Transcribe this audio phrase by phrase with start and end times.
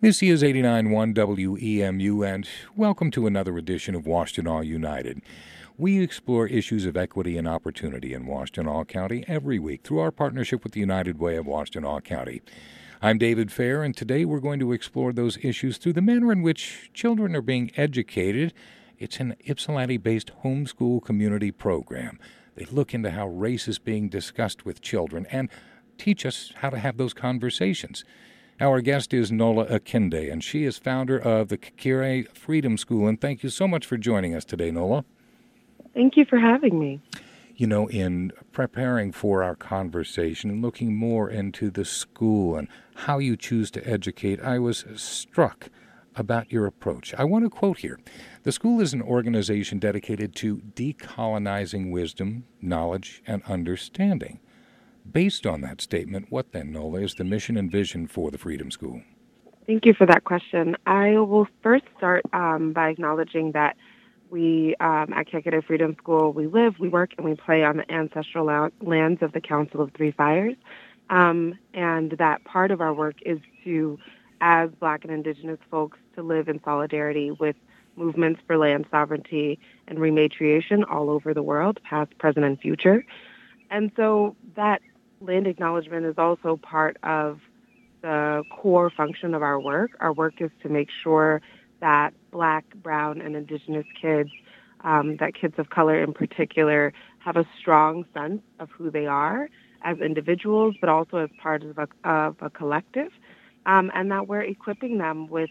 [0.00, 5.20] This is 89.1 WEMU, and welcome to another edition of Washtenaw United.
[5.76, 10.62] We explore issues of equity and opportunity in Washtenaw County every week through our partnership
[10.62, 12.42] with the United Way of Washtenaw County.
[13.02, 16.42] I'm David Fair, and today we're going to explore those issues through the manner in
[16.42, 18.54] which children are being educated.
[19.00, 22.20] It's an Ypsilanti based homeschool community program.
[22.54, 25.50] They look into how race is being discussed with children and
[25.98, 28.04] teach us how to have those conversations.
[28.60, 33.06] Our guest is Nola Akinde, and she is founder of the Kekere Freedom School.
[33.06, 35.04] And thank you so much for joining us today, Nola.
[35.94, 37.00] Thank you for having me.
[37.54, 42.66] You know, in preparing for our conversation and looking more into the school and
[42.96, 45.70] how you choose to educate, I was struck
[46.16, 47.14] about your approach.
[47.14, 48.00] I want to quote here
[48.42, 54.40] The school is an organization dedicated to decolonizing wisdom, knowledge, and understanding.
[55.12, 58.70] Based on that statement, what then, Nola, is the mission and vision for the Freedom
[58.70, 59.02] School?
[59.66, 60.76] Thank you for that question.
[60.86, 63.76] I will first start um, by acknowledging that
[64.30, 67.90] we um, at Kekere Freedom School, we live, we work, and we play on the
[67.90, 70.56] ancestral la- lands of the Council of Three Fires.
[71.10, 73.98] Um, and that part of our work is to,
[74.40, 77.56] as Black and Indigenous folks, to live in solidarity with
[77.96, 83.04] movements for land sovereignty and rematriation all over the world, past, present, and future.
[83.70, 84.80] And so that
[85.20, 87.40] land acknowledgement is also part of
[88.02, 89.90] the core function of our work.
[90.00, 91.40] Our work is to make sure
[91.80, 94.30] that Black, Brown, and Indigenous kids,
[94.82, 99.48] um, that kids of color in particular, have a strong sense of who they are
[99.82, 103.12] as individuals, but also as part of a, of a collective,
[103.66, 105.50] um, and that we're equipping them with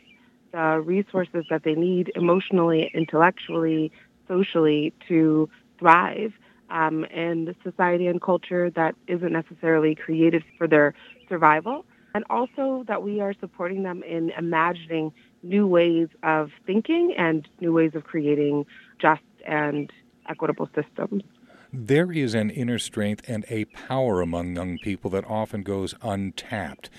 [0.52, 3.92] the resources that they need emotionally, intellectually,
[4.28, 6.34] socially to thrive
[6.70, 10.94] um, and society and culture that isn't necessarily created for their
[11.30, 11.86] survival.
[12.14, 15.12] And also that we are supporting them in imagining
[15.44, 18.66] new ways of thinking and new ways of creating
[19.00, 19.92] just and
[20.30, 21.24] equitable systems.
[21.72, 26.90] There is an inner strength and a power among young people that often goes untapped.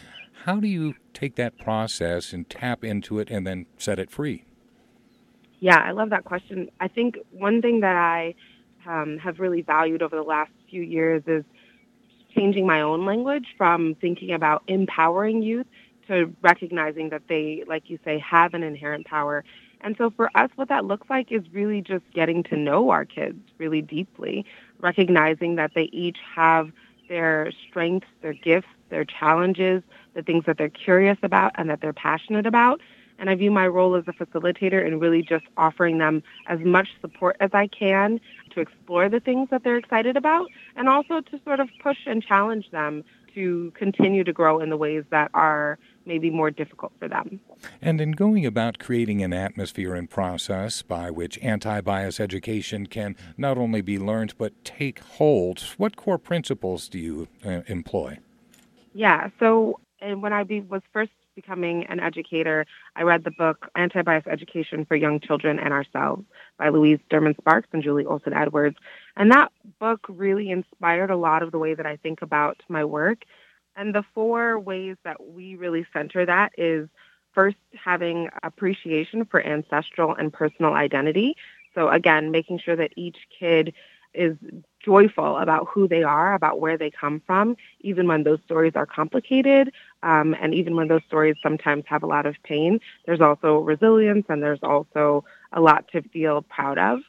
[0.44, 4.44] How do you take that process and tap into it and then set it free?
[5.60, 6.70] Yeah, I love that question.
[6.80, 8.34] I think one thing that I
[8.86, 11.44] um, have really valued over the last few years is
[12.34, 15.66] changing my own language from thinking about empowering youth
[16.06, 19.44] to recognizing that they, like you say, have an inherent power.
[19.80, 23.04] And so for us, what that looks like is really just getting to know our
[23.04, 24.44] kids really deeply,
[24.80, 26.70] recognizing that they each have
[27.08, 29.82] their strengths, their gifts, their challenges,
[30.14, 32.80] the things that they're curious about and that they're passionate about,
[33.18, 36.88] and I view my role as a facilitator in really just offering them as much
[37.00, 41.40] support as I can to explore the things that they're excited about and also to
[41.44, 43.04] sort of push and challenge them
[43.34, 47.40] to continue to grow in the ways that are maybe more difficult for them.
[47.80, 53.14] And in going about creating an atmosphere and process by which anti bias education can
[53.36, 58.18] not only be learned but take hold, what core principles do you uh, employ?
[58.94, 62.66] Yeah, so and when I be, was first becoming an educator,
[62.96, 66.24] I read the book Anti Bias Education for Young Children and Ourselves
[66.58, 68.76] by Louise Derman Sparks and Julie Olsen Edwards.
[69.16, 72.84] And that book really inspired a lot of the way that I think about my
[72.84, 73.24] work.
[73.76, 76.88] And the four ways that we really center that is
[77.32, 81.36] first, having appreciation for ancestral and personal identity.
[81.74, 83.74] So, again, making sure that each kid
[84.14, 84.36] is
[84.84, 88.86] joyful about who they are, about where they come from, even when those stories are
[88.86, 92.80] complicated, um, and even when those stories sometimes have a lot of pain.
[93.06, 97.00] There's also resilience and there's also a lot to feel proud of.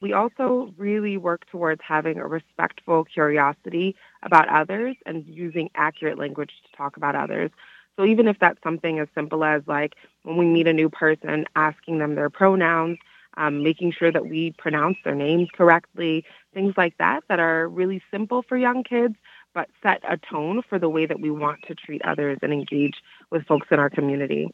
[0.00, 6.50] We also really work towards having a respectful curiosity about others and using accurate language
[6.64, 7.50] to talk about others.
[7.96, 11.46] So even if that's something as simple as like when we meet a new person,
[11.56, 12.98] asking them their pronouns,
[13.36, 16.24] um, making sure that we pronounce their names correctly,
[16.54, 19.14] things like that, that are really simple for young kids,
[19.54, 22.96] but set a tone for the way that we want to treat others and engage
[23.30, 24.48] with folks in our community.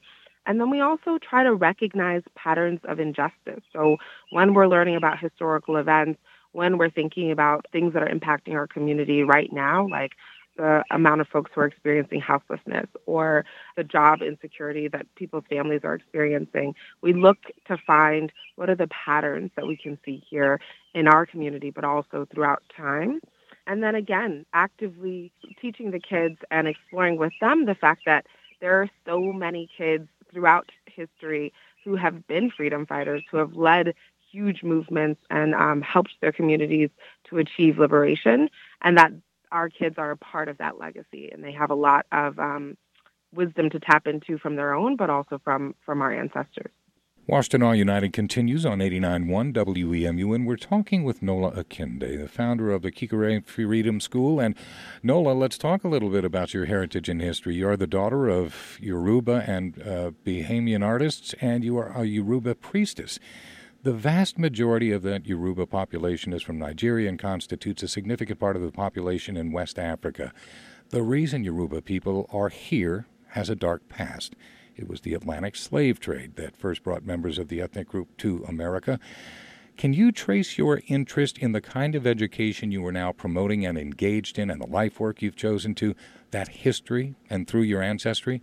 [0.47, 3.63] And then we also try to recognize patterns of injustice.
[3.73, 3.97] So
[4.31, 6.21] when we're learning about historical events,
[6.53, 10.13] when we're thinking about things that are impacting our community right now, like
[10.57, 13.45] the amount of folks who are experiencing houselessness or
[13.77, 16.75] the job insecurity that people's families are experiencing.
[17.01, 17.39] We look
[17.69, 20.61] to find what are the patterns that we can see here
[20.95, 23.21] in our community, but also throughout time.
[23.67, 28.27] And then again, actively teaching the kids and exploring with them the fact that
[28.61, 31.53] there are so many kids throughout history
[31.85, 33.95] who have been freedom fighters, who have led
[34.31, 36.91] huge movements and um, helped their communities
[37.29, 38.49] to achieve liberation,
[38.81, 39.13] and that
[39.53, 42.77] our kids are a part of that legacy and they have a lot of um,
[43.35, 46.73] wisdom to tap into from their own, but also from from our ancestors.
[47.29, 52.83] Washtenaw United continues on 89.1 WEMU, and we're talking with Nola Akinde, the founder of
[52.83, 54.41] the Kekere Freedom School.
[54.41, 54.57] And
[55.05, 57.55] Nola, let's talk a little bit about your heritage and history.
[57.55, 62.57] You are the daughter of Yoruba and uh, Bahamian artists, and you are a Yoruba
[62.57, 63.21] priestess.
[63.85, 68.55] The vast majority of that Yoruba population is from Nigeria and constitutes a significant part
[68.55, 70.33] of the population in West Africa.
[70.91, 74.37] The reason Yoruba people are here has a dark past.
[74.77, 78.45] It was the Atlantic slave trade that first brought members of the ethnic group to
[78.47, 79.01] America.
[79.77, 83.77] Can you trace your interest in the kind of education you are now promoting and
[83.77, 85.97] engaged in and the life work you've chosen to,
[86.31, 88.43] that history and through your ancestry?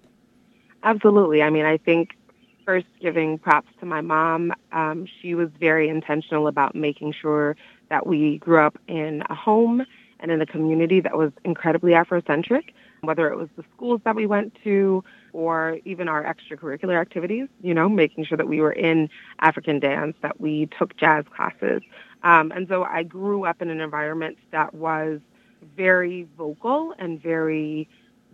[0.83, 1.41] Absolutely.
[1.41, 2.17] I mean, I think
[2.69, 4.53] first giving props to my mom.
[4.71, 7.55] Um, she was very intentional about making sure
[7.89, 9.83] that we grew up in a home
[10.19, 12.65] and in a community that was incredibly Afrocentric
[13.01, 17.73] whether it was the schools that we went to or even our extracurricular activities, you
[17.73, 21.81] know, making sure that we were in African dance, that we took jazz classes.
[22.23, 25.21] Um, and so I grew up in an environment that was
[25.77, 27.87] very vocal and very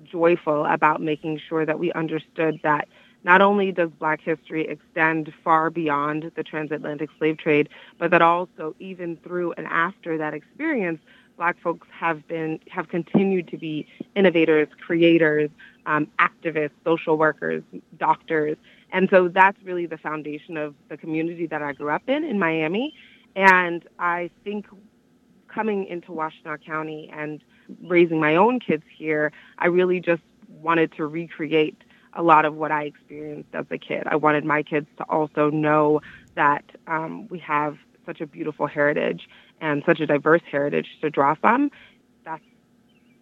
[0.04, 2.88] joyful about making sure that we understood that
[3.26, 7.68] not only does Black history extend far beyond the transatlantic slave trade,
[7.98, 11.00] but that also, even through and after that experience,
[11.36, 15.50] Black folks have been have continued to be innovators, creators,
[15.88, 17.64] um, activists, social workers,
[17.98, 18.58] doctors,
[18.94, 22.38] and so that's really the foundation of the community that I grew up in in
[22.40, 22.94] Miami.
[23.36, 24.68] And I think
[25.48, 27.42] coming into Washtenaw County and
[27.84, 30.22] raising my own kids here, I really just
[30.62, 31.78] wanted to recreate
[32.16, 34.04] a lot of what I experienced as a kid.
[34.08, 36.02] I wanted my kids to also know
[36.36, 39.28] that um, we have such a beautiful heritage
[39.62, 41.72] and such a diverse heritage to draw from.
[42.26, 42.42] That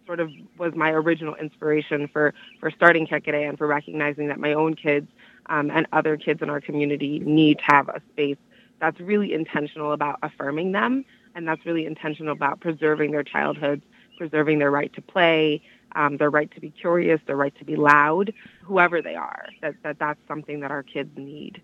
[0.06, 4.52] sort of was my original inspiration for, for starting Kekere and for recognizing that my
[4.52, 5.08] own kids
[5.46, 8.36] um, and other kids in our community need to have a space
[8.80, 11.04] that's really intentional about affirming them
[11.34, 13.82] and that's really intentional about preserving their childhoods,
[14.18, 15.62] preserving their right to play,
[15.94, 18.32] um, their right to be curious, their right to be loud,
[18.62, 19.46] whoever they are.
[19.62, 21.62] That, that that's something that our kids need.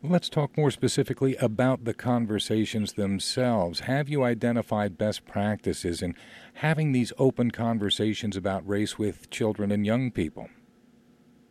[0.00, 3.80] Let's talk more specifically about the conversations themselves.
[3.80, 6.14] Have you identified best practices in
[6.54, 10.50] having these open conversations about race with children and young people?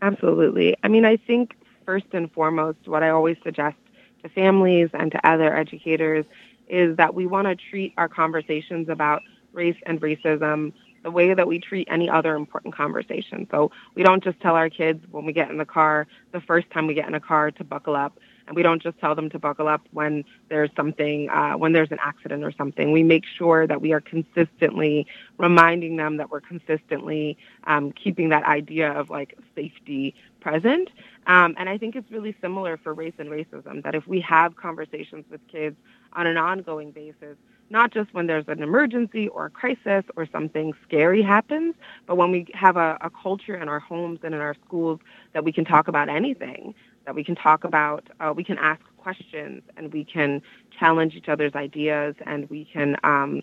[0.01, 0.77] Absolutely.
[0.81, 3.75] I mean, I think first and foremost, what I always suggest
[4.23, 6.25] to families and to other educators
[6.69, 10.71] is that we want to treat our conversations about race and racism
[11.07, 13.47] the way that we treat any other important conversation.
[13.49, 16.69] So we don't just tell our kids when we get in the car, the first
[16.69, 18.19] time we get in a car, to buckle up.
[18.45, 21.91] And we don't just tell them to buckle up when there's something uh, when there's
[21.91, 22.91] an accident or something.
[22.91, 25.07] We make sure that we are consistently
[25.37, 30.89] reminding them that we're consistently um, keeping that idea of like safety present.
[31.27, 34.55] Um, and i think it's really similar for race and racism that if we have
[34.55, 35.75] conversations with kids
[36.13, 37.35] on an ongoing basis
[37.69, 41.75] not just when there's an emergency or a crisis or something scary happens,
[42.05, 44.99] but when we have a, a, culture in our homes and in our schools
[45.33, 46.73] that we can talk about anything
[47.05, 50.41] that we can talk about, uh, we can ask questions, and we can
[50.77, 53.41] challenge each other's ideas, and we can um,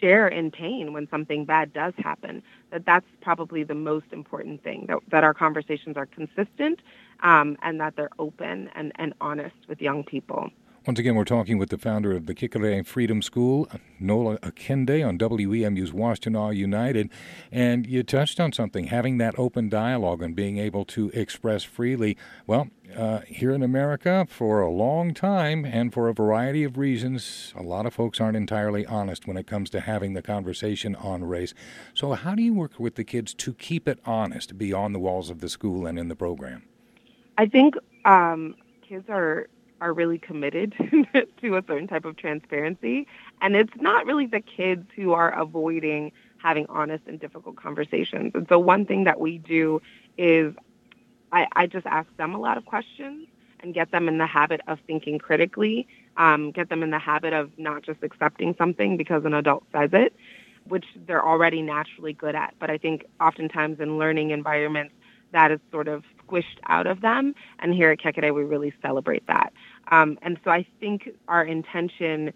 [0.00, 2.42] share in pain when something bad does happen.
[2.70, 4.84] That that's probably the most important thing.
[4.88, 6.80] That that our conversations are consistent,
[7.22, 10.50] um, and that they're open and, and honest with young people.
[10.88, 13.68] Once again, we're talking with the founder of the Kekere Freedom School,
[14.00, 17.10] Nola Akinde, on WEMU's Washtenaw United.
[17.52, 22.16] And you touched on something, having that open dialogue and being able to express freely.
[22.46, 27.52] Well, uh, here in America, for a long time, and for a variety of reasons,
[27.54, 31.22] a lot of folks aren't entirely honest when it comes to having the conversation on
[31.22, 31.52] race.
[31.92, 35.28] So, how do you work with the kids to keep it honest beyond the walls
[35.28, 36.62] of the school and in the program?
[37.36, 37.74] I think
[38.06, 38.54] um,
[38.88, 39.48] kids are
[39.80, 40.74] are really committed
[41.40, 43.06] to a certain type of transparency.
[43.40, 48.32] And it's not really the kids who are avoiding having honest and difficult conversations.
[48.34, 49.82] And so one thing that we do
[50.16, 50.54] is
[51.32, 53.26] I, I just ask them a lot of questions
[53.60, 57.32] and get them in the habit of thinking critically, um, get them in the habit
[57.32, 60.14] of not just accepting something because an adult says it,
[60.64, 62.54] which they're already naturally good at.
[62.58, 64.94] But I think oftentimes in learning environments,
[65.32, 67.34] that is sort of squished out of them.
[67.58, 69.52] And here at Kekere, we really celebrate that.
[69.90, 72.32] Um, and so I think our intention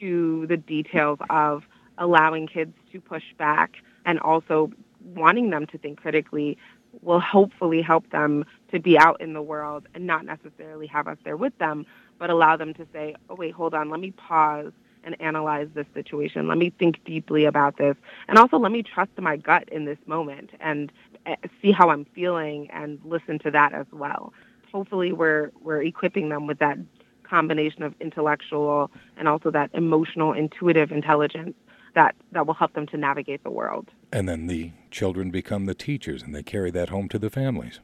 [0.00, 1.64] to the details of
[1.98, 4.70] allowing kids to push back and also
[5.14, 6.58] wanting them to think critically
[7.02, 11.18] will hopefully help them to be out in the world and not necessarily have us
[11.24, 11.84] there with them,
[12.18, 14.72] but allow them to say, oh, wait, hold on, let me pause
[15.06, 16.48] and analyze this situation.
[16.48, 17.96] Let me think deeply about this.
[18.28, 20.92] And also let me trust my gut in this moment and
[21.24, 24.34] eh, see how I'm feeling and listen to that as well.
[24.70, 26.76] Hopefully we're we're equipping them with that
[27.22, 31.54] combination of intellectual and also that emotional intuitive intelligence
[31.94, 33.88] that, that will help them to navigate the world.
[34.12, 37.80] And then the children become the teachers and they carry that home to the families.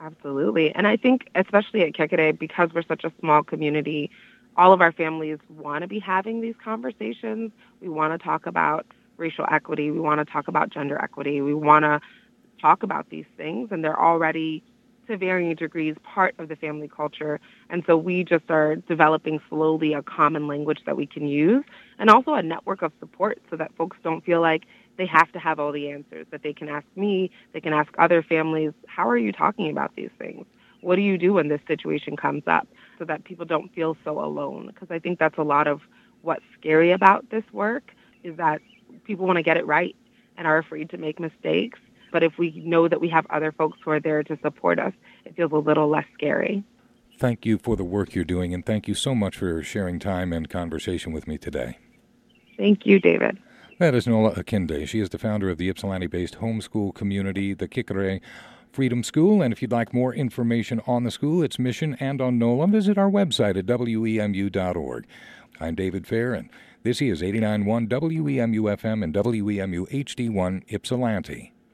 [0.00, 0.74] Absolutely.
[0.74, 4.10] And I think, especially at Kekere, because we're such a small community,
[4.56, 7.52] all of our families want to be having these conversations.
[7.80, 9.90] We want to talk about racial equity.
[9.90, 11.40] We want to talk about gender equity.
[11.40, 12.00] We want to
[12.60, 14.62] talk about these things, and they're already
[15.08, 17.40] to varying degrees part of the family culture.
[17.70, 21.64] And so we just are developing slowly a common language that we can use
[21.98, 24.64] and also a network of support so that folks don't feel like
[24.98, 27.92] they have to have all the answers, that they can ask me, they can ask
[27.98, 30.46] other families, how are you talking about these things?
[30.82, 32.68] What do you do when this situation comes up?
[32.98, 34.66] So that people don't feel so alone.
[34.66, 35.80] Because I think that's a lot of
[36.20, 38.60] what's scary about this work is that
[39.04, 39.96] people want to get it right
[40.36, 41.78] and are afraid to make mistakes.
[42.12, 44.92] But if we know that we have other folks who are there to support us,
[45.24, 46.62] it feels a little less scary.
[47.18, 50.32] Thank you for the work you're doing, and thank you so much for sharing time
[50.32, 51.78] and conversation with me today.
[52.56, 53.38] Thank you, David.
[53.78, 54.86] That is Nola Akinde.
[54.86, 58.20] She is the founder of the Ypsilanti based homeschool community, the Kekere
[58.72, 59.42] Freedom School.
[59.42, 62.96] And if you'd like more information on the school, its mission, and on NOLA, visit
[62.96, 65.06] our website at wemu.org.
[65.60, 66.48] I'm David Fair, and
[66.82, 71.52] this is 89.1 WEMU FM and WEMU HD1 Ypsilanti.